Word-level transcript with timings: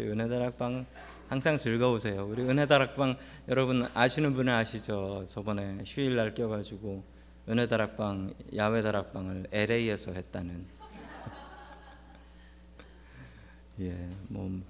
우리 0.00 0.08
은혜 0.12 0.28
다락방 0.28 0.86
항상 1.28 1.58
즐거우세요. 1.58 2.28
우리 2.28 2.42
은혜 2.42 2.66
다락방 2.66 3.16
여러분 3.48 3.84
아시는 3.94 4.32
분은 4.34 4.52
아시죠? 4.54 5.26
저번에 5.28 5.78
휴일 5.84 6.14
날 6.14 6.34
껴가지고 6.34 7.02
은혜 7.48 7.66
다락방 7.66 8.32
야외 8.54 8.80
다락방을 8.82 9.48
LA에서 9.50 10.12
했다는. 10.12 10.66
예, 13.82 13.92
뭐 14.28 14.60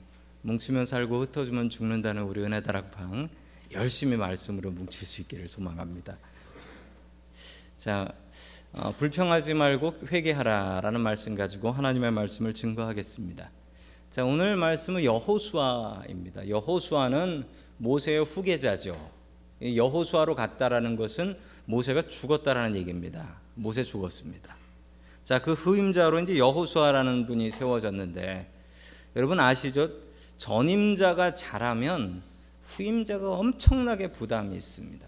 뭉치면 0.41 0.87
살고 0.87 1.19
흩어지면 1.25 1.69
죽는다는 1.69 2.23
우리 2.23 2.41
은혜 2.43 2.63
다락방 2.63 3.29
열심히 3.73 4.17
말씀으로 4.17 4.71
뭉칠 4.71 5.07
수 5.07 5.21
있기를 5.21 5.47
소망합니다. 5.47 6.17
자, 7.77 8.11
어, 8.73 8.93
불평하지 8.93 9.53
말고 9.53 9.97
회개하라라는 10.11 11.03
말씀 11.03 11.35
가지고 11.35 11.71
하나님의 11.73 12.13
말씀을 12.13 12.55
증거하겠습니다. 12.55 13.51
자, 14.11 14.25
오늘 14.25 14.57
말씀은 14.57 15.05
여호수아입니다. 15.05 16.49
여호수아는 16.49 17.45
모세의 17.77 18.25
후계자죠. 18.25 18.97
여호수아로 19.63 20.35
갔다라는 20.35 20.97
것은 20.97 21.37
모세가 21.67 22.09
죽었다라는 22.09 22.75
얘기입니다. 22.79 23.39
모세 23.55 23.83
죽었습니다. 23.83 24.57
자, 25.25 25.43
그 25.43 25.53
후임자로 25.53 26.21
이제 26.21 26.39
여호수아라는 26.39 27.27
분이 27.27 27.51
세워졌는데 27.51 28.51
여러분 29.15 29.41
아시죠? 29.41 29.91
전임자가 30.39 31.35
잘하면 31.35 32.23
후임자가 32.63 33.33
엄청나게 33.33 34.13
부담이 34.13 34.57
있습니다. 34.57 35.07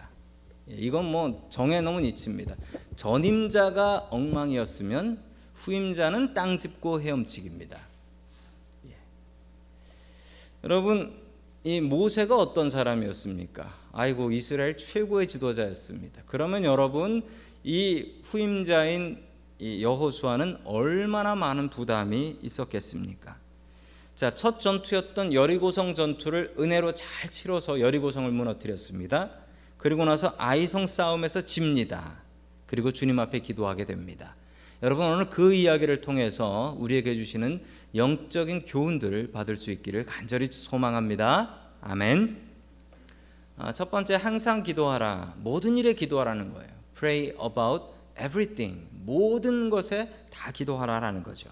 예, 0.72 0.74
이건 0.74 1.06
뭐 1.06 1.46
정해놓은 1.48 2.04
이치입니다. 2.04 2.54
전임자가 2.96 4.08
엉망이었으면 4.10 5.18
후임자는 5.54 6.34
땅 6.34 6.58
짚고 6.58 7.00
헤엄치기입니다. 7.00 7.88
여러분 10.64 11.14
이 11.64 11.80
모세가 11.80 12.36
어떤 12.36 12.68
사람이었습니까? 12.68 13.72
아이고 13.92 14.30
이스라엘 14.30 14.76
최고의 14.76 15.26
지도자였습니다. 15.26 16.22
그러면 16.26 16.64
여러분 16.64 17.22
이 17.64 18.06
후임자인 18.24 19.18
이 19.58 19.82
여호수아는 19.82 20.58
얼마나 20.64 21.34
많은 21.34 21.68
부담이 21.68 22.38
있었겠습니까? 22.42 23.36
자, 24.14 24.34
첫 24.34 24.58
전투였던 24.60 25.32
여리고성 25.32 25.94
전투를 25.94 26.54
은혜로 26.58 26.94
잘 26.94 27.30
치러서 27.30 27.80
여리고성을 27.80 28.30
무너뜨렸습니다. 28.30 29.30
그리고 29.78 30.04
나서 30.04 30.34
아이성 30.38 30.86
싸움에서 30.86 31.42
집니다. 31.46 32.22
그리고 32.66 32.90
주님 32.90 33.18
앞에 33.18 33.40
기도하게 33.40 33.84
됩니다. 33.86 34.34
여러분 34.82 35.04
오늘 35.06 35.28
그 35.28 35.52
이야기를 35.52 36.00
통해서 36.00 36.74
우리에게 36.78 37.14
주시는 37.14 37.62
영적인 37.94 38.64
교훈들을 38.64 39.30
받을 39.30 39.58
수 39.58 39.70
있기를 39.72 40.06
간절히 40.06 40.46
소망합니다. 40.50 41.54
아멘. 41.82 42.38
아, 43.58 43.74
첫 43.74 43.90
번째 43.90 44.14
항상 44.14 44.62
기도하라. 44.62 45.34
모든 45.40 45.76
일에 45.76 45.92
기도하라는 45.92 46.54
거예요. 46.54 46.70
Pray 46.98 47.34
about 47.42 47.88
everything. 48.16 48.86
모든 48.90 49.68
것에 49.68 50.08
다 50.30 50.50
기도하라라는 50.50 51.22
거죠. 51.24 51.50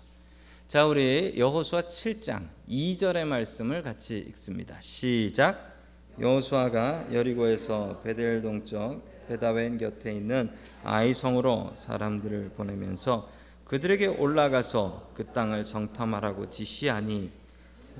자, 0.67 0.87
우리 0.87 1.34
여호수아 1.37 1.83
7장 1.83 2.47
2절의 2.71 3.27
말씀을 3.27 3.83
같이 3.83 4.17
읽습니다. 4.31 4.81
시작. 4.81 5.77
여호수아가 6.19 7.06
여리고에서 7.12 8.01
베델 8.03 8.41
동쪽 8.41 9.06
베다웬 9.29 9.79
곁에 9.79 10.12
있는 10.15 10.51
아이성으로 10.83 11.73
사람들을 11.75 12.51
보내면서 12.57 13.31
그들에게 13.65 14.07
올라가서 14.07 15.11
그 15.15 15.27
땅을 15.33 15.67
정탐하라고 15.67 16.48
지시하니 16.51 17.31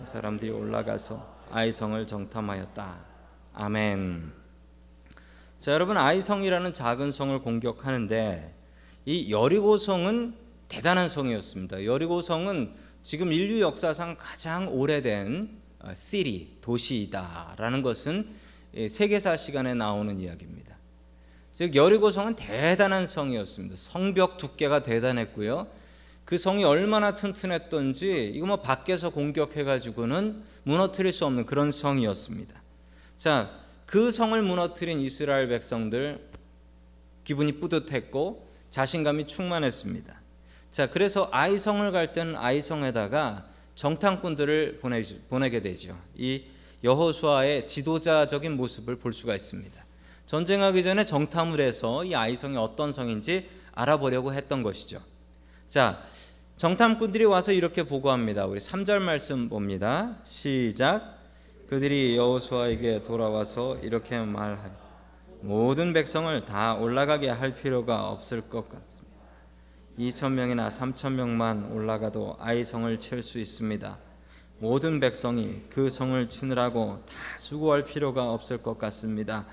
사람들이 0.05 0.51
올라가서 0.51 1.39
아이성을 1.51 2.05
정탐하였다. 2.07 3.05
아멘. 3.53 4.33
자, 5.61 5.73
여러분 5.73 5.97
아이성이라는 5.99 6.73
작은 6.73 7.13
성을 7.13 7.39
공격하는데 7.43 8.55
이 9.05 9.31
여리고 9.31 9.77
성은 9.77 10.35
대단한 10.69 11.09
성이었습니다. 11.09 11.85
여리고 11.85 12.23
성은 12.23 12.73
지금 13.03 13.33
인류 13.33 13.61
역사상 13.61 14.17
가장 14.19 14.73
오래된 14.73 15.59
어, 15.81 15.95
시리 15.95 16.59
도시이다라는 16.61 17.83
것은 17.83 18.29
예, 18.75 18.89
세계사 18.89 19.37
시간에 19.37 19.75
나오는 19.75 20.19
이야기입니다. 20.19 20.78
즉 21.59 21.75
여리고성은 21.75 22.37
대단한 22.37 23.05
성이었습니다. 23.05 23.75
성벽 23.75 24.37
두께가 24.39 24.85
대단했고요. 24.85 25.67
그 26.25 26.39
성이 26.39 26.63
얼마나 26.63 27.17
튼튼했던지 27.17 28.31
이거 28.33 28.47
뭐 28.47 28.57
밖에서 28.61 29.11
공격해 29.11 29.65
가지고는 29.65 30.41
무너뜨릴 30.63 31.11
수 31.11 31.27
없는 31.27 31.47
그런 31.47 31.73
성이었습니다. 31.73 32.55
자, 33.17 33.51
그 33.87 34.13
성을 34.13 34.41
무너뜨린 34.41 35.01
이스라엘 35.01 35.49
백성들 35.49 36.25
기분이 37.25 37.59
뿌듯했고 37.59 38.47
자신감이 38.71 39.27
충만했습니다. 39.27 40.15
자, 40.71 40.89
그래서 40.89 41.29
아이성을 41.33 41.91
갈 41.91 42.13
때는 42.13 42.37
아이성에다가 42.37 43.47
정탐꾼들을 43.75 44.79
보내, 44.81 45.03
보내게 45.29 45.61
되죠. 45.61 45.99
이 46.17 46.45
여호수아의 46.85 47.67
지도자적인 47.67 48.53
모습을 48.57 48.95
볼 48.95 49.13
수가 49.13 49.35
있습니다. 49.35 49.88
전쟁하기 50.29 50.83
전에 50.85 51.07
정탐을 51.07 51.59
해서 51.59 52.05
이 52.05 52.15
아이성이 52.15 52.59
어떤 52.59 52.93
성인지 52.93 53.49
알아보려고 53.75 54.35
했던 54.35 54.63
것이죠. 54.63 55.01
자, 55.69 56.03
정탐꾼들이 56.59 57.25
와서 57.25 57.51
이렇게 57.51 57.83
보고합니다. 57.85 58.45
우리 58.45 58.61
3절 58.61 58.99
말씀 58.99 59.49
봅니다. 59.49 60.17
시작. 60.25 61.17
그들이 61.71 62.19
여호수아에게 62.19 63.05
돌아와서 63.05 63.79
이렇게 63.79 64.19
말하여 64.19 64.71
모든 65.41 65.95
백성을 65.95 66.45
다 66.45 66.75
올라가게 66.75 67.31
할 67.31 67.55
필요가 67.55 68.11
없을 68.11 68.43
것 68.51 68.69
같습니다. 68.69 69.07
2천 69.99 70.33
명이나 70.33 70.69
3천 70.69 71.13
명만 71.13 71.73
올라가도 71.73 72.37
아이성을 72.39 73.01
칠 73.01 73.23
수 73.23 73.39
있습니다. 73.39 73.97
모든 74.59 75.01
백성이 75.01 75.63
그 75.71 75.89
성을 75.89 76.29
치느라고 76.29 77.03
다 77.09 77.15
수고할 77.39 77.87
필요가 77.87 78.31
없을 78.35 78.63
것 78.63 78.77
같습니다. 78.77 79.47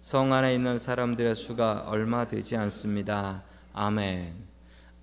성 0.00 0.32
안에 0.32 0.54
있는 0.54 0.78
사람들의 0.78 1.34
수가 1.34 1.84
얼마 1.88 2.26
되지 2.28 2.56
않습니다. 2.56 3.42
아멘. 3.72 4.32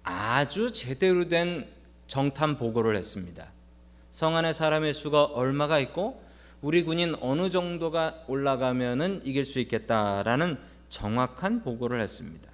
아주 0.04 0.72
제대로 0.72 1.28
된 1.28 1.68
정탐 2.08 2.58
보고를 2.58 2.96
했습니다. 2.96 3.52
성 4.12 4.38
안에 4.38 4.54
사람의 4.54 4.94
수가 4.94 5.26
얼마가 5.26 5.80
있고 5.80 6.24
우리 6.62 6.84
군인 6.84 7.14
어느 7.20 7.50
정도가 7.50 8.24
올라가면은 8.28 9.22
이길 9.26 9.44
수 9.44 9.60
있겠다라는 9.60 10.58
정확한 10.88 11.62
보고를 11.64 12.02
했습니다. 12.02 12.50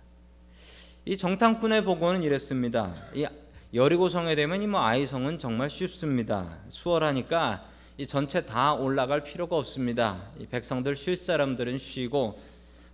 이 1.06 1.16
정탐꾼의 1.18 1.84
보고는 1.86 2.24
이랬습니다. 2.24 2.94
이 3.14 3.28
여리고성에 3.74 4.36
되면 4.36 4.62
이뭐 4.64 4.82
아이성은 4.82 5.38
정말 5.38 5.70
쉽습니다. 5.70 6.58
수월하니까 6.70 7.66
이 8.02 8.08
전체 8.08 8.48
다 8.48 8.74
올라갈 8.74 9.24
필요가 9.24 9.56
없습니다. 9.58 10.20
백성들 10.50 10.96
쉴 10.96 11.16
사람들은 11.16 11.78
쉬고 11.78 12.42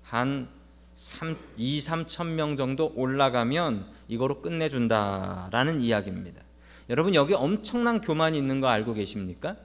한 0.04 0.50
3, 0.96 1.38
2, 1.56 1.80
3천 1.80 2.26
명 2.32 2.58
정도 2.58 2.92
올라가면 2.94 3.86
이거로 4.10 4.42
끝내준다라는 4.42 5.80
이야기입니다. 5.80 6.42
여러분 6.90 7.16
여기 7.16 7.34
엄청난 7.34 8.02
교만이 8.02 8.38
있는 8.38 8.60
거 8.60 8.68
알고 8.68 8.96
계십니까? 8.96 9.56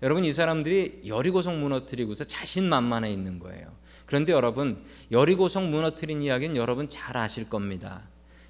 여러분 0.00 0.24
이 0.24 0.32
사람들이 0.32 1.02
여리고성 1.08 1.60
무너뜨리고서 1.60 2.22
자신만만해 2.22 3.12
있는 3.12 3.40
거예요. 3.40 3.72
그런데 4.06 4.32
여러분 4.32 4.80
여리고성 5.10 5.72
무너뜨린 5.72 6.22
이야기는 6.22 6.54
여러분 6.54 6.88
잘 6.88 7.16
아실 7.16 7.50
겁니다. 7.50 8.02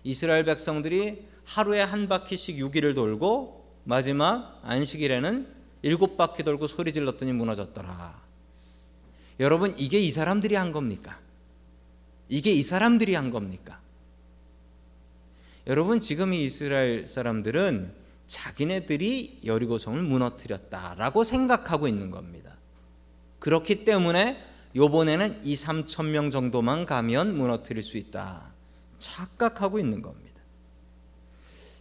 이스라엘 0.02 0.44
백성들이 0.44 1.26
하루에 1.46 1.80
한 1.80 2.06
바퀴씩 2.06 2.58
6일을 2.58 2.94
돌고 2.94 3.64
마지막 3.84 4.60
안식일에는 4.62 5.53
일곱 5.84 6.16
바퀴 6.16 6.42
돌고 6.42 6.66
소리 6.66 6.94
질렀더니 6.94 7.34
무너졌더라. 7.34 8.18
여러분 9.38 9.74
이게 9.76 10.00
이 10.00 10.10
사람들이 10.10 10.54
한 10.54 10.72
겁니까? 10.72 11.20
이게 12.30 12.50
이 12.52 12.62
사람들이 12.62 13.14
한 13.14 13.30
겁니까? 13.30 13.80
여러분 15.66 16.00
지금 16.00 16.32
이 16.32 16.42
이스라엘 16.44 17.04
사람들은 17.04 17.92
자기네들이 18.26 19.40
여리고성을 19.44 20.00
무너뜨렸다라고 20.00 21.22
생각하고 21.22 21.86
있는 21.86 22.10
겁니다. 22.10 22.56
그렇기 23.38 23.84
때문에 23.84 24.42
요번에는 24.74 25.42
2, 25.44 25.54
3천 25.54 26.06
명 26.06 26.30
정도만 26.30 26.86
가면 26.86 27.36
무너뜨릴 27.36 27.82
수 27.82 27.98
있다. 27.98 28.54
착각하고 28.96 29.78
있는 29.78 30.00
겁니다. 30.00 30.23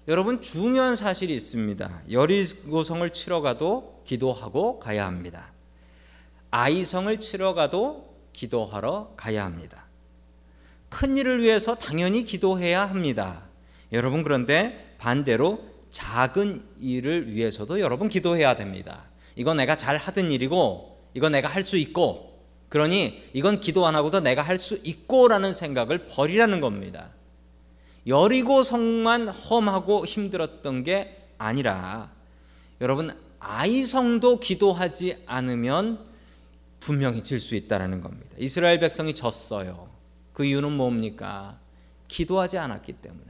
여러분 0.09 0.41
중요한 0.41 0.97
사실이 0.97 1.33
있습니다. 1.33 2.01
여리고성을 2.11 3.09
치러 3.11 3.39
가도 3.41 4.01
기도하고 4.05 4.77
가야 4.79 5.05
합니다. 5.05 5.53
아이성을 6.51 7.17
치러 7.21 7.53
가도 7.53 8.13
기도하러 8.33 9.13
가야 9.15 9.45
합니다. 9.45 9.85
큰 10.89 11.15
일을 11.15 11.41
위해서 11.41 11.75
당연히 11.75 12.25
기도해야 12.25 12.85
합니다. 12.87 13.43
여러분 13.93 14.23
그런데 14.23 14.95
반대로 14.97 15.63
작은 15.89 16.63
일을 16.81 17.31
위해서도 17.31 17.79
여러분 17.79 18.09
기도해야 18.09 18.57
됩니다. 18.57 19.05
이건 19.37 19.55
내가 19.57 19.77
잘 19.77 19.95
하던 19.97 20.31
일이고 20.31 20.99
이건 21.13 21.31
내가 21.31 21.47
할 21.47 21.63
수 21.63 21.77
있고 21.77 22.43
그러니 22.67 23.23
이건 23.31 23.59
기도 23.61 23.85
안 23.87 23.95
하고도 23.95 24.19
내가 24.19 24.41
할 24.41 24.57
수 24.57 24.75
있고라는 24.83 25.53
생각을 25.53 26.07
버리라는 26.09 26.59
겁니다. 26.59 27.11
여리고 28.05 28.63
성만 28.63 29.29
험하고 29.29 30.05
힘들었던 30.05 30.83
게 30.83 31.17
아니라 31.37 32.11
여러분 32.81 33.15
아이성도 33.39 34.39
기도하지 34.39 35.23
않으면 35.25 35.99
분명히 36.79 37.23
질 37.23 37.39
수 37.39 37.55
있다라는 37.55 38.01
겁니다. 38.01 38.29
이스라엘 38.37 38.79
백성이 38.81 39.13
졌어요. 39.15 39.89
그 40.33 40.43
이유는 40.43 40.71
뭡니까? 40.73 41.57
기도하지 42.09 42.57
않았기 42.57 42.93
때문에. 42.93 43.23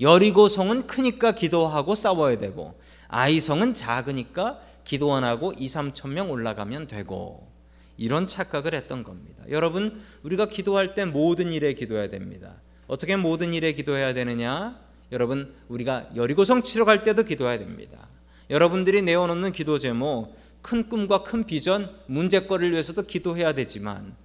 여리고 0.00 0.48
성은 0.48 0.88
크니까 0.88 1.32
기도하고 1.32 1.94
싸워야 1.94 2.38
되고 2.38 2.78
아이성은 3.08 3.74
작으니까 3.74 4.60
기도 4.84 5.12
안 5.14 5.22
하고 5.24 5.52
2, 5.56 5.66
3천 5.66 6.10
명 6.10 6.30
올라가면 6.30 6.88
되고 6.88 7.48
이런 7.96 8.26
착각을 8.26 8.74
했던 8.74 9.04
겁니다. 9.04 9.42
여러분, 9.50 10.02
우리가 10.24 10.48
기도할 10.48 10.94
때 10.94 11.04
모든 11.04 11.52
일에 11.52 11.72
기도해야 11.74 12.08
됩니다. 12.10 12.56
어떻게 12.88 13.16
모든 13.16 13.52
일에 13.52 13.72
기도해야 13.72 14.14
되느냐? 14.14 14.78
여러분, 15.12 15.52
우리가 15.68 16.08
여리고성 16.16 16.62
치러 16.62 16.84
갈 16.84 17.02
때도 17.04 17.24
기도해야 17.24 17.58
됩니다. 17.58 18.08
여러분들이 18.50 19.02
내어놓는 19.02 19.52
기도 19.52 19.78
제목, 19.78 20.34
큰 20.62 20.88
꿈과 20.88 21.22
큰 21.22 21.44
비전, 21.44 21.90
문제거리를 22.06 22.72
위해서도 22.72 23.02
기도해야 23.02 23.54
되지만 23.54 24.16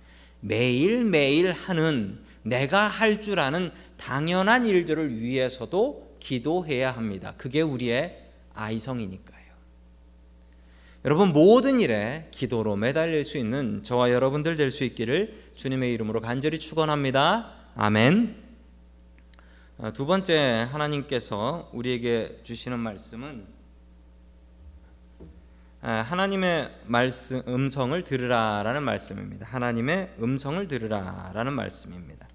매일매일 0.42 1.52
하는 1.52 2.20
내가 2.44 2.88
할줄 2.88 3.40
아는 3.40 3.72
당연한 3.98 4.66
일들을 4.66 5.20
위해서도 5.20 6.16
기도해야 6.20 6.92
합니다. 6.92 7.34
그게 7.38 7.62
우리의 7.62 8.18
아이성이니까요. 8.56 9.42
여러분 11.06 11.30
모든 11.30 11.80
일에 11.80 12.28
기도로 12.32 12.76
매달릴 12.76 13.24
수 13.24 13.38
있는 13.40 13.82
저와 13.84 14.12
여러분들 14.12 14.56
될 14.56 14.70
수 14.72 14.84
있기를 14.84 15.40
주님의 15.56 15.94
이름으로 15.94 16.22
간절히 16.22 16.60
축원합니다. 16.60 17.54
아멘. 17.76 18.41
어, 19.84 19.92
두 19.92 20.06
번째 20.06 20.68
하나님께서 20.72 21.68
우리에게 21.74 22.38
주시는 22.44 22.78
말씀은 22.78 23.48
아, 25.82 25.92
하나님의 26.08 26.70
말씀 26.86 27.42
음성을 27.48 28.04
들으라라는 28.04 28.84
말씀입니다. 28.84 29.48
하나님의 29.48 30.12
음성을 30.22 30.68
들으라라는 30.68 31.54
말씀입니다. 31.54 32.28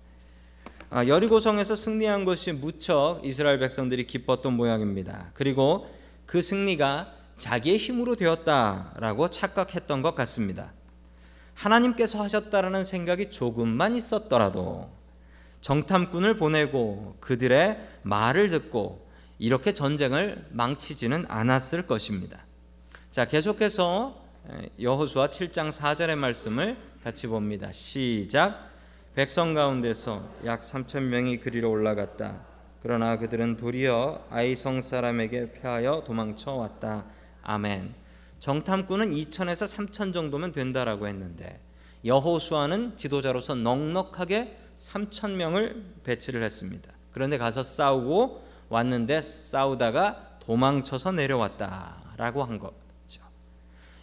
아, 0.91 1.07
여리고성에서 1.07 1.77
승리한 1.77 2.25
것이 2.25 2.51
무척 2.51 3.21
이스라엘 3.23 3.61
백성들이 3.61 4.09
기뻤던 4.09 4.53
모양입니다. 4.53 5.31
그리고 5.35 5.89
그 6.27 6.43
승리가 6.43 7.13
자기의 7.37 7.79
힘으로 7.79 8.17
되었다라고 8.17 9.31
착각했던 9.31 10.03
것 10.03 10.17
같습니다. 10.17 10.73
하나님께서 11.55 12.21
하셨다라는 12.21 12.83
생각이 12.83 13.31
조금만 13.31 13.95
있었더라도 13.95 14.96
정탐꾼을 15.67 16.37
보내고 16.37 17.17
그들의 17.19 17.77
말을 18.03 18.51
듣고 18.51 19.05
이렇게 19.41 19.73
전쟁을 19.73 20.47
망치지는 20.53 21.25
않았을 21.27 21.89
것입니다. 21.89 22.39
자, 23.11 23.25
계속해서 23.25 24.15
여호수아 24.81 25.27
7장 25.27 25.73
4절의 25.73 26.15
말씀을 26.15 26.77
같이 27.03 27.27
봅니다. 27.27 27.73
시작. 27.73 28.71
백성 29.17 29.55
가운데서 29.55 30.23
약 30.45 30.61
3천 30.61 31.01
명이 31.01 31.39
그리로 31.39 31.69
올라갔다. 31.69 32.43
그러나 32.81 33.17
그들은 33.17 33.57
도리어 33.57 34.25
아이성 34.31 34.83
사람에게 34.83 35.51
패하여 35.55 36.05
도망쳐 36.07 36.53
왔다. 36.53 37.07
아멘. 37.43 37.93
정탐꾼은 38.39 39.11
2천에서 39.11 39.67
3천 39.91 40.15
정도면 40.15 40.53
된다라고 40.53 41.09
했는데 41.09 41.59
여호수아는 42.05 42.97
지도자로서 42.97 43.57
넉넉하게 43.57 44.59
3천 44.79 45.33
명을 45.37 45.83
배치를 46.05 46.43
했습니다. 46.43 46.93
그런데 47.13 47.39
가서 47.39 47.63
싸우고 47.63 48.43
왔는데 48.69 49.21
싸우다가 49.21 50.37
도망쳐서 50.41 51.13
내려왔다라고 51.13 52.45
한 52.45 52.59
거죠. 52.59 52.77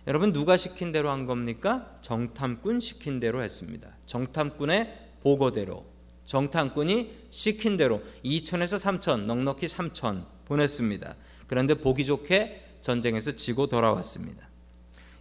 여러분 0.07 0.33
누가 0.33 0.57
시킨 0.57 0.91
대로 0.91 1.09
한 1.09 1.25
겁니까? 1.25 1.93
정탐꾼 2.01 2.79
시킨 2.79 3.19
대로 3.19 3.41
했습니다. 3.41 3.89
정탐꾼의 4.05 4.99
보고대로 5.21 5.85
정탐꾼이 6.25 7.13
시킨 7.29 7.77
대로 7.77 8.01
2천에서 8.25 8.79
3천 9.01 9.25
넉넉히 9.25 9.67
3천 9.67 10.25
보냈습니다. 10.45 11.15
그런데 11.47 11.73
보기 11.75 12.05
좋게 12.05 12.77
전쟁에서 12.81 13.33
지고 13.33 13.67
돌아왔습니다. 13.67 14.45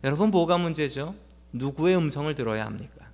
여러분 0.02 0.30
뭐가 0.30 0.56
문제죠? 0.58 1.14
누구의 1.52 1.96
음성을 1.96 2.32
들어야 2.34 2.66
합니까? 2.66 3.11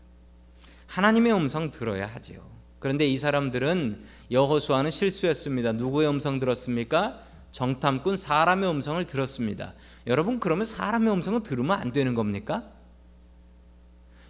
하나님의 0.89 1.33
음성 1.35 1.71
들어야 1.71 2.07
하지요. 2.07 2.41
그런데 2.81 3.07
이 3.07 3.17
사람들은 3.19 4.05
여호수아는 4.31 4.91
실수했습니다. 4.91 5.73
누구의 5.73 6.09
음성 6.09 6.39
들었습니까? 6.39 7.21
정탐꾼 7.53 8.17
사람의 8.17 8.69
음성을 8.71 9.03
들었습니다. 9.07 9.75
여러분 10.07 10.41
그러면 10.41 10.65
사람의 10.65 11.13
음성은 11.13 11.43
들으면 11.43 11.79
안 11.79 11.93
되는 11.93 12.15
겁니까? 12.15 12.65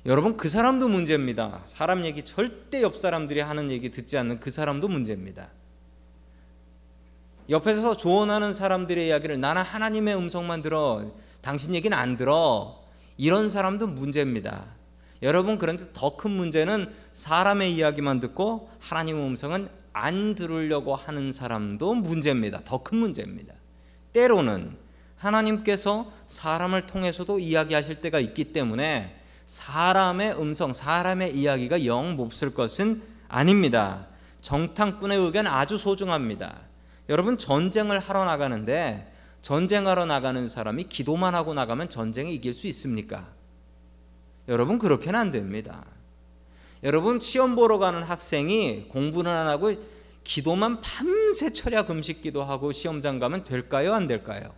여러분 0.06 0.36
그 0.36 0.48
사람도 0.48 0.88
문제입니다. 0.88 1.60
사람 1.64 2.04
얘기 2.04 2.22
절대 2.24 2.82
옆 2.82 2.96
사람들이 2.96 3.40
하는 3.40 3.70
얘기 3.70 3.90
듣지 3.90 4.16
않는 4.18 4.40
그 4.40 4.50
사람도 4.50 4.88
문제입니다. 4.88 5.50
옆에서 7.50 7.96
조언하는 7.96 8.52
사람들의 8.52 9.06
이야기를 9.06 9.40
나는 9.40 9.62
하나님의 9.62 10.16
음성만 10.16 10.62
들어 10.62 11.12
당신 11.40 11.74
얘기는 11.74 11.96
안 11.96 12.16
들어 12.16 12.82
이런 13.16 13.48
사람도 13.48 13.86
문제입니다. 13.88 14.64
여러분 15.22 15.58
그런데 15.58 15.88
더 15.92 16.16
큰 16.18 16.32
문제는 16.32 16.92
사람의 17.12 17.74
이야기만 17.76 18.18
듣고 18.20 18.68
하나님의 18.80 19.24
음성은 19.24 19.68
안 19.92 20.34
들으려고 20.34 20.96
하는 20.96 21.30
사람도 21.32 21.94
문제입니다. 21.94 22.60
더 22.64 22.82
큰 22.82 22.98
문제입니다. 22.98 23.54
때로는 24.12 24.76
하나님께서 25.16 26.10
사람을 26.26 26.86
통해서도 26.86 27.38
이야기하실 27.38 28.00
때가 28.00 28.18
있기 28.20 28.52
때문에 28.52 29.16
사람의 29.46 30.40
음성, 30.40 30.72
사람의 30.72 31.36
이야기가 31.36 31.84
영 31.84 32.16
몹쓸 32.16 32.52
것은 32.54 33.02
아닙니다. 33.28 34.06
정탐꾼의 34.40 35.18
의견 35.18 35.46
아주 35.46 35.76
소중합니다. 35.76 36.60
여러분 37.08 37.38
전쟁을 37.38 37.98
하러 37.98 38.24
나가는데 38.24 39.12
전쟁하러 39.42 40.04
나가는 40.06 40.48
사람이 40.48 40.84
기도만 40.84 41.34
하고 41.34 41.54
나가면 41.54 41.88
전쟁에 41.90 42.30
이길 42.32 42.52
수 42.54 42.66
있습니까? 42.68 43.28
여러분 44.48 44.78
그렇게는 44.78 45.18
안 45.20 45.30
됩니다. 45.30 45.84
여러분 46.82 47.20
시험 47.20 47.54
보러 47.54 47.78
가는 47.78 48.02
학생이 48.02 48.88
공부는 48.88 49.30
안 49.30 49.46
하고 49.46 49.72
기도만 50.24 50.80
밤새 50.80 51.50
철야 51.52 51.84
금식 51.86 52.22
기도하고 52.22 52.72
시험장 52.72 53.18
가면 53.18 53.44
될까요? 53.44 53.92
안 53.94 54.06
될까요? 54.06 54.52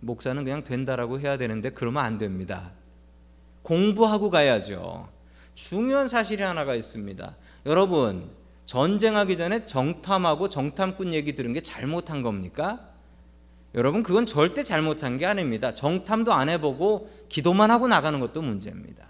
목사는 0.00 0.42
그냥 0.44 0.62
된다라고 0.62 1.18
해야 1.18 1.36
되는데 1.38 1.70
그러면 1.70 2.04
안 2.04 2.18
됩니다. 2.18 2.70
공부하고 3.62 4.30
가야죠. 4.30 5.08
중요한 5.54 6.06
사실이 6.08 6.42
하나가 6.42 6.74
있습니다. 6.74 7.34
여러분, 7.64 8.30
전쟁하기 8.66 9.36
전에 9.36 9.66
정탐하고 9.66 10.48
정탐꾼 10.48 11.12
얘기 11.14 11.34
들은 11.34 11.52
게 11.52 11.62
잘못한 11.62 12.22
겁니까? 12.22 12.90
여러분 13.76 14.02
그건 14.02 14.24
절대 14.24 14.64
잘못한 14.64 15.18
게 15.18 15.26
아닙니다. 15.26 15.74
정탐도 15.74 16.32
안 16.32 16.48
해보고 16.48 17.10
기도만 17.28 17.70
하고 17.70 17.86
나가는 17.88 18.18
것도 18.18 18.40
문제입니다. 18.40 19.04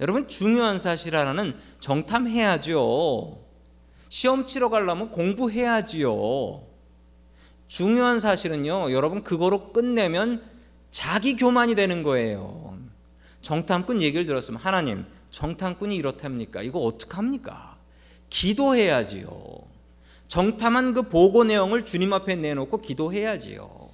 여러분 0.00 0.26
중요한 0.26 0.78
사실 0.78 1.14
하나는 1.14 1.54
정탐해야지요. 1.80 3.36
시험 4.08 4.46
치러 4.46 4.70
가려면 4.70 5.10
공부해야지요. 5.10 6.62
중요한 7.66 8.18
사실은요. 8.18 8.92
여러분 8.92 9.22
그거로 9.22 9.74
끝내면 9.74 10.42
자기 10.90 11.36
교만이 11.36 11.74
되는 11.74 12.02
거예요. 12.02 12.78
정탐꾼 13.42 14.00
얘기를 14.00 14.24
들었으면 14.24 14.58
하나님 14.58 15.04
정탐꾼이 15.30 15.94
이렇답니까? 15.94 16.62
이거 16.62 16.78
어떡합니까? 16.78 17.76
기도해야지요. 18.30 19.28
정탐한 20.28 20.94
그 20.94 21.02
보고 21.02 21.44
내용을 21.44 21.84
주님 21.84 22.14
앞에 22.14 22.36
내놓고 22.36 22.80
기도해야지요. 22.80 23.87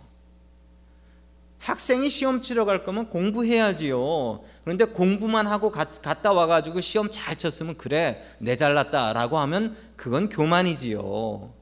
학생이 1.65 2.11
시험 2.11 2.43
치러 2.43 2.67
갈 2.67 2.85
거면 2.85 3.09
공부해야지요. 3.09 4.45
그런데 4.65 4.85
공부만 4.85 5.47
하고 5.47 5.71
갔다 5.73 6.33
와가지고 6.35 6.83
시험 6.83 7.09
잘 7.11 7.39
쳤으면 7.39 7.79
그래, 7.79 8.23
내 8.39 8.55
잘났다라고 8.55 9.39
하면 9.39 9.75
그건 9.97 10.29
교만이지요. 10.29 11.55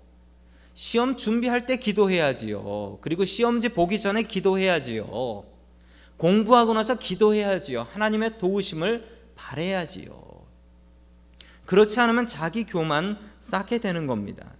시험 0.75 1.17
준비할 1.17 1.67
때 1.67 1.77
기도해야지요. 1.77 2.99
그리고 3.01 3.25
시험지 3.25 3.69
보기 3.71 4.01
전에 4.01 4.23
기도해야지요. 4.25 5.45
공부하고 6.17 6.75
나서 6.75 6.99
기도해야지요. 6.99 7.87
하나님의 7.93 8.39
도우심을 8.39 9.05
바래야지요. 9.37 10.21
그렇지 11.65 12.01
않으면 12.01 12.27
자기 12.27 12.65
교만 12.65 13.17
쌓게 13.39 13.79
되는 13.79 14.09
겁니다. 14.09 14.53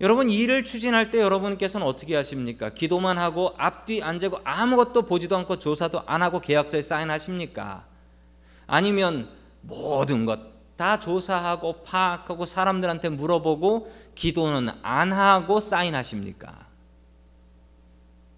여러분 0.00 0.28
일을 0.28 0.64
추진할 0.64 1.10
때 1.10 1.20
여러분께서는 1.20 1.86
어떻게 1.86 2.14
하십니까? 2.16 2.68
기도만 2.70 3.16
하고 3.18 3.54
앞뒤 3.56 4.02
안 4.02 4.20
재고 4.20 4.38
아무것도 4.44 5.02
보지도 5.02 5.36
않고 5.38 5.58
조사도 5.58 6.02
안 6.06 6.22
하고 6.22 6.40
계약서에 6.40 6.82
사인하십니까? 6.82 7.84
아니면 8.66 9.28
모든 9.62 10.24
것 10.24 10.56
다 10.76 11.00
조사하고 11.00 11.84
파악하고 11.84 12.44
사람들한테 12.44 13.08
물어보고 13.08 13.90
기도는 14.14 14.70
안 14.82 15.10
하고 15.12 15.58
사인하십니까? 15.58 16.52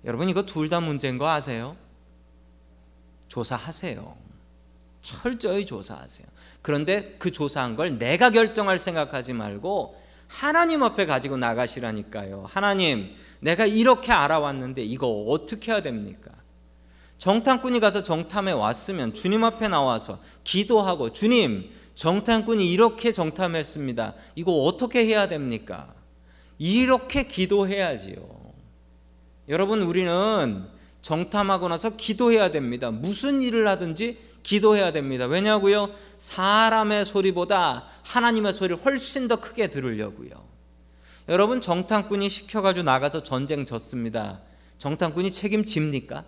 여러분 0.05 0.29
이거 0.29 0.43
둘 0.45 0.69
다 0.69 0.79
문제인 0.79 1.19
거 1.19 1.29
아세요? 1.29 1.77
조사하세요. 3.27 4.17
철저히 5.03 5.67
조사하세요. 5.67 6.29
그런데 6.63 7.17
그 7.19 7.33
조사한 7.33 7.75
걸 7.75 7.99
내가 7.99 8.31
결정할 8.31 8.79
생각하지 8.79 9.33
말고 9.33 9.97
하나님 10.29 10.83
앞에 10.83 11.07
가지고 11.07 11.37
나가시라니까요. 11.39 12.45
하나님, 12.49 13.11
내가 13.41 13.67
이렇게 13.67 14.13
알아왔는데 14.13 14.85
이거 14.85 15.09
어떻게 15.29 15.73
해야 15.73 15.83
됩니까? 15.83 16.31
정탐꾼이 17.17 17.81
가서 17.81 18.05
정탐에 18.05 18.53
왔으면 18.53 19.13
주님 19.15 19.43
앞에 19.43 19.67
나와서 19.69 20.21
기도하고 20.45 21.13
주님, 21.13 21.69
정탐꾼이 21.97 22.71
이렇게 22.71 23.11
정탐했습니다. 23.11 24.15
이거 24.37 24.53
어떻게 24.65 25.05
해야 25.05 25.29
됩니까? 25.29 25.93
이렇게 26.59 27.25
기도해야지요. 27.27 28.17
여러분, 29.49 29.83
우리는 29.83 30.65
정탐하고 31.03 31.69
나서 31.69 31.97
기도해야 31.97 32.51
됩니다. 32.51 32.91
무슨 32.91 33.41
일을 33.43 33.67
하든지 33.67 34.28
기도해야 34.43 34.93
됩니다. 34.93 35.27
왜냐고요? 35.27 35.91
사람의 36.19 37.05
소리보다 37.05 37.87
하나님의 38.05 38.53
소리를 38.53 38.85
훨씬 38.85 39.29
더 39.29 39.37
크게 39.41 39.69
들으려고요. 39.71 40.31
여러분 41.29 41.61
정탐꾼이 41.61 42.29
시켜가지고 42.29 42.85
나가서 42.85 43.23
전쟁 43.23 43.67
졌습니다. 43.67 44.41
정탐꾼이 44.79 45.33
책임집니까? 45.33 46.25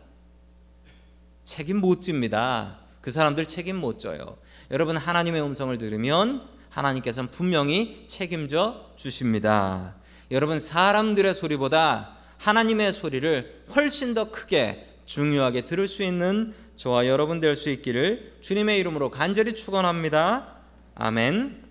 책임 1.45 1.79
못 1.79 2.03
집니다. 2.03 2.77
그 3.01 3.11
사람들 3.11 3.47
책임 3.47 3.77
못 3.77 3.99
져요. 3.99 4.37
여러분 4.71 4.97
하나님의 4.97 5.43
음성을 5.43 5.77
들으면 5.79 6.47
하나님께서는 6.69 7.31
분명히 7.31 8.05
책임져 8.07 8.91
주십니다. 8.97 9.95
여러분 10.31 10.61
사람들의 10.61 11.33
소리보다 11.35 12.17
하나님의 12.37 12.93
소리를 12.93 13.65
훨씬 13.75 14.15
더 14.15 14.31
크게 14.31 14.87
중요하게 15.07 15.63
들을 15.65 15.89
수 15.89 16.03
있는 16.03 16.53
저와 16.81 17.07
여러분 17.09 17.41
될 17.41 17.57
수 17.57 17.69
있기를 17.69 18.39
주님의 18.41 18.79
이름으로 18.79 19.11
간절히 19.11 19.55
축원합니다. 19.55 20.57
아멘. 20.95 21.63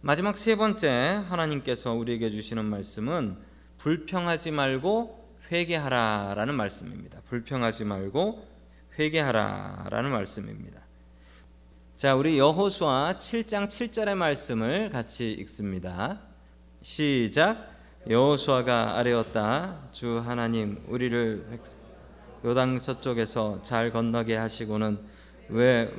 마지막 0.00 0.38
세 0.38 0.54
번째 0.54 0.88
하나님께서 1.28 1.92
우리에게 1.92 2.30
주시는 2.30 2.64
말씀은 2.66 3.36
불평하지 3.78 4.52
말고 4.52 5.28
회개하라라는 5.50 6.54
말씀입니다. 6.54 7.20
불평하지 7.24 7.86
말고 7.86 8.46
회개하라라는 8.96 10.08
말씀입니다. 10.12 10.80
자, 11.96 12.14
우리 12.14 12.38
여호수아 12.38 13.16
7장 13.18 13.66
7절의 13.66 14.14
말씀을 14.16 14.90
같이 14.90 15.32
읽습니다. 15.32 16.20
시작 16.80 17.72
여호수아가 18.08 18.96
아뢰었다 18.98 19.80
주 19.90 20.20
하나님 20.24 20.80
우리를 20.86 21.58
요당 22.46 22.78
서쪽에서 22.78 23.62
잘 23.62 23.90
건너게 23.90 24.36
하시고는 24.36 24.98
왜 25.48 25.90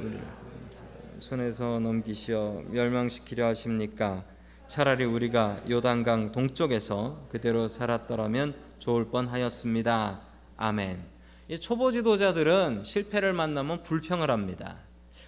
손에서 1.18 1.80
넘기시어 1.80 2.62
멸망시키려 2.70 3.48
하십니까? 3.48 4.24
차라리 4.68 5.06
우리가 5.06 5.62
요단강 5.68 6.32
동쪽에서 6.34 7.26
그대로 7.32 7.68
살았더라면 7.68 8.54
좋을 8.78 9.06
뻔하였습니다. 9.10 10.22
아멘. 10.58 11.04
이 11.48 11.58
초보 11.58 11.92
지도자들은 11.92 12.84
실패를 12.84 13.34
만나면 13.34 13.82
불평을 13.82 14.30
합니다. 14.30 14.78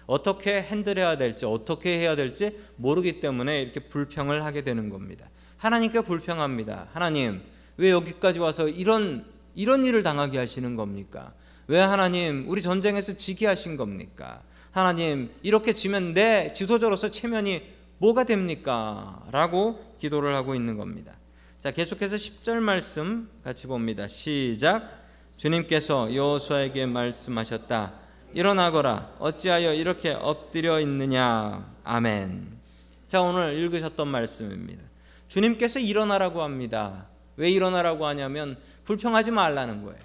어떻게 0.06 0.62
핸들해야 0.62 1.16
될지 1.16 1.46
어떻게 1.46 1.98
해야 1.98 2.14
될지 2.14 2.56
모르기 2.76 3.18
때문에 3.18 3.60
이렇게 3.60 3.80
불평을 3.80 4.44
하게 4.44 4.62
되는 4.62 4.88
겁니다. 4.88 5.28
하나님께 5.56 6.02
불평합니다. 6.02 6.86
하나님, 6.92 7.42
왜 7.76 7.90
여기까지 7.90 8.38
와서 8.38 8.68
이런 8.68 9.24
이런 9.58 9.84
일을 9.84 10.04
당하게 10.04 10.38
하시는 10.38 10.76
겁니까? 10.76 11.32
왜 11.66 11.80
하나님 11.80 12.44
우리 12.48 12.62
전쟁에서 12.62 13.16
지게 13.16 13.48
하신 13.48 13.76
겁니까? 13.76 14.40
하나님 14.70 15.30
이렇게 15.42 15.72
지면 15.72 16.14
내 16.14 16.52
지도자로서 16.52 17.10
체면이 17.10 17.62
뭐가 17.98 18.22
됩니까? 18.22 19.20
라고 19.32 19.96
기도를 19.98 20.36
하고 20.36 20.54
있는 20.54 20.78
겁니다. 20.78 21.18
자, 21.58 21.72
계속해서 21.72 22.14
10절 22.14 22.60
말씀 22.60 23.28
같이 23.42 23.66
봅니다. 23.66 24.06
시작. 24.06 24.88
주님께서 25.36 26.14
여호수아에게 26.14 26.86
말씀하셨다. 26.86 27.94
일어나거라. 28.34 29.16
어찌하여 29.18 29.74
이렇게 29.74 30.10
엎드려 30.12 30.78
있느냐. 30.80 31.68
아멘. 31.82 32.60
자, 33.08 33.22
오늘 33.22 33.56
읽으셨던 33.56 34.06
말씀입니다. 34.06 34.84
주님께서 35.26 35.80
일어나라고 35.80 36.44
합니다. 36.44 37.08
왜 37.38 37.48
일어나라고 37.50 38.04
하냐면 38.04 38.58
불평하지 38.84 39.30
말라는 39.30 39.84
거예요. 39.84 39.98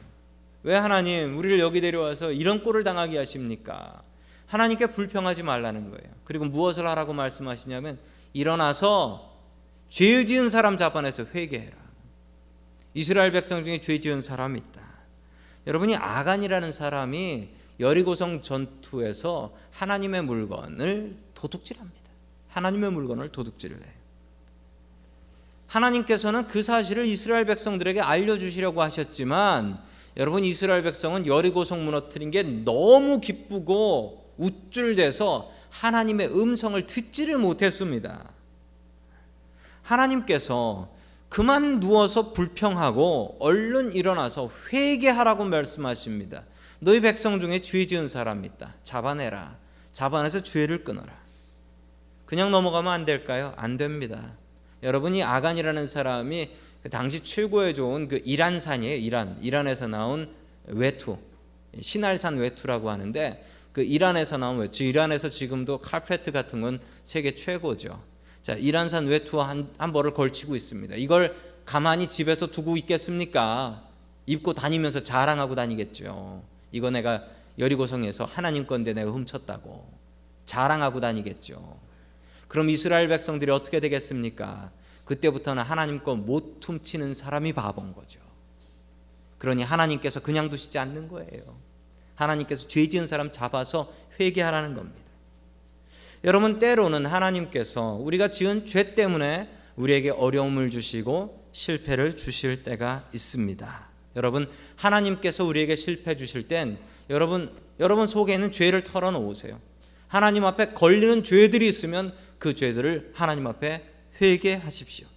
왜 0.61 0.75
하나님 0.75 1.35
우리를 1.37 1.59
여기 1.59 1.81
데려와서 1.81 2.31
이런 2.31 2.63
꼴을 2.63 2.83
당하게 2.83 3.17
하십니까? 3.17 4.01
하나님께 4.45 4.87
불평하지 4.91 5.41
말라는 5.43 5.89
거예요. 5.89 6.13
그리고 6.23 6.45
무엇을 6.45 6.87
하라고 6.87 7.11
말씀하시냐면 7.13 7.97
일어나서 8.33 9.31
죄 9.89 10.23
지은 10.25 10.51
사람 10.51 10.77
잡아내서 10.77 11.25
회개해라. 11.33 11.75
이스라엘 12.93 13.31
백성 13.31 13.65
중에 13.65 13.81
죄 13.81 13.99
지은 13.99 14.21
사람이 14.21 14.59
있다. 14.59 14.81
여러분이 15.65 15.95
아간이라는 15.95 16.71
사람이 16.71 17.49
여리고성 17.79 18.43
전투에서 18.43 19.55
하나님의 19.71 20.21
물건을 20.21 21.17
도둑질합니다. 21.33 22.03
하나님의 22.49 22.91
물건을 22.91 23.29
도둑질을 23.29 23.77
해요. 23.77 24.02
하나님께서는 25.73 26.45
그 26.47 26.61
사실을 26.61 27.05
이스라엘 27.07 27.45
백성들에게 27.45 27.99
알려주시려고 28.01 28.81
하셨지만 28.83 29.79
여러분 30.17 30.45
이스라엘 30.45 30.83
백성은 30.83 31.25
여리고성 31.25 31.83
무너뜨린 31.83 32.29
게 32.29 32.43
너무 32.43 33.19
기쁘고 33.19 34.35
우쭐대서 34.37 35.51
하나님의 35.71 36.27
음성을 36.27 36.85
듣지를 36.85 37.39
못했습니다. 37.39 38.23
하나님께서 39.81 40.91
그만 41.27 41.79
누워서 41.79 42.33
불평하고 42.33 43.37
얼른 43.39 43.93
일어나서 43.93 44.51
회개하라고 44.71 45.45
말씀하십니다. 45.45 46.43
너희 46.81 46.99
백성 46.99 47.39
중에 47.39 47.63
죄 47.63 47.87
지은 47.87 48.07
사람 48.07 48.45
있다. 48.45 48.75
잡아내라. 48.83 49.57
잡아내서 49.91 50.43
죄를 50.43 50.83
끊어라. 50.83 51.11
그냥 52.27 52.51
넘어가면 52.51 52.93
안 52.93 53.05
될까요? 53.05 53.53
안 53.57 53.77
됩니다. 53.77 54.33
여러분이 54.83 55.23
아간이라는 55.23 55.87
사람이 55.87 56.49
그 56.83 56.89
당시 56.89 57.23
최고의 57.23 57.73
좋은 57.73 58.09
그 58.09 58.21
이란산이에요. 58.23 58.97
이란. 58.97 59.37
이란에서 59.41 59.87
나온 59.87 60.29
외투. 60.65 61.17
신할산 61.79 62.37
외투라고 62.37 62.89
하는데 62.89 63.43
그 63.71 63.81
이란에서 63.81 64.37
나온 64.37 64.59
외투. 64.59 64.83
이란에서 64.83 65.29
지금도 65.29 65.77
카페트 65.79 66.33
같은 66.33 66.61
건 66.61 66.81
세계 67.05 67.33
최고죠. 67.35 68.03
자, 68.41 68.53
이란산 68.53 69.07
외투 69.07 69.41
한, 69.41 69.69
한 69.77 69.93
벌을 69.93 70.13
걸치고 70.13 70.57
있습니다. 70.57 70.95
이걸 70.95 71.33
가만히 71.65 72.07
집에서 72.09 72.47
두고 72.47 72.75
있겠습니까? 72.75 73.81
입고 74.25 74.53
다니면서 74.53 75.01
자랑하고 75.03 75.55
다니겠죠. 75.55 76.43
이거 76.73 76.91
내가 76.91 77.23
여리고성에서 77.57 78.25
하나님 78.25 78.67
건데 78.67 78.93
내가 78.93 79.11
훔쳤다고 79.11 79.87
자랑하고 80.45 80.99
다니겠죠. 80.99 81.77
그럼 82.53 82.69
이스라엘 82.69 83.07
백성들이 83.07 83.49
어떻게 83.49 83.79
되겠습니까? 83.79 84.69
그때부터는 85.05 85.63
하나님 85.63 86.03
거못 86.03 86.59
훔치는 86.63 87.15
사람이 87.15 87.51
바본 87.53 87.95
거죠. 87.95 88.19
그러니 89.39 89.63
하나님께서 89.63 90.19
그냥 90.19 90.51
두시지 90.51 90.77
않는 90.77 91.07
거예요. 91.07 91.57
하나님께서 92.13 92.67
죄 92.67 92.87
지은 92.87 93.07
사람 93.07 93.31
잡아서 93.31 93.91
회개하라는 94.19 94.75
겁니다. 94.75 94.99
여러분 96.23 96.59
때로는 96.59 97.07
하나님께서 97.07 97.93
우리가 97.95 98.29
지은 98.29 98.67
죄 98.67 98.93
때문에 98.93 99.49
우리에게 99.75 100.11
어려움을 100.11 100.69
주시고 100.69 101.47
실패를 101.53 102.15
주실 102.15 102.63
때가 102.63 103.09
있습니다. 103.13 103.87
여러분 104.15 104.47
하나님께서 104.75 105.43
우리에게 105.43 105.73
실패 105.75 106.15
주실 106.15 106.47
땐 106.47 106.77
여러분 107.09 107.51
여러분 107.79 108.05
속에 108.05 108.35
있는 108.35 108.51
죄를 108.51 108.83
털어놓으세요. 108.83 109.59
하나님 110.07 110.45
앞에 110.45 110.73
걸리는 110.73 111.23
죄들이 111.23 111.67
있으면 111.67 112.13
그 112.43 112.53
죄들을 112.53 113.11
하나님 113.13 113.47
앞에 113.47 113.85
회개하십시오. 114.21 115.07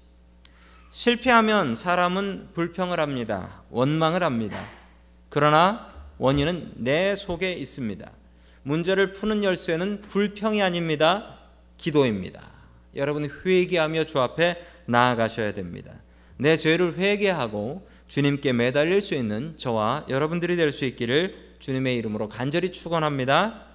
실패하면 0.92 1.74
사람은 1.74 2.50
불평을 2.54 3.00
합니다. 3.00 3.64
원망을 3.70 4.22
합니다. 4.22 4.64
그러나 5.28 5.92
원인은 6.18 6.74
내 6.76 7.16
속에 7.16 7.52
있습니다. 7.52 8.08
문제를 8.62 9.10
푸는 9.10 9.42
열쇠는 9.42 10.02
불평이 10.02 10.62
아닙니다. 10.62 11.40
기도입니다. 11.78 12.40
여러분 12.94 13.28
회개하며 13.44 14.04
주 14.04 14.20
앞에 14.20 14.64
나아가셔야 14.84 15.52
됩니다. 15.52 15.94
내 16.36 16.56
죄를 16.56 16.96
회개하고 16.96 17.88
주님께 18.06 18.52
매달릴 18.52 19.00
수 19.00 19.16
있는 19.16 19.56
저와 19.56 20.06
여러분들이 20.08 20.54
될 20.54 20.70
수 20.70 20.84
있기를 20.84 21.46
주님의 21.58 21.96
이름으로 21.96 22.28
간절히 22.28 22.70
축원합니다. 22.70 23.65